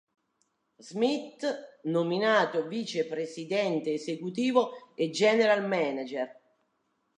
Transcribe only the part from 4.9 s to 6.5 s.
e general manager.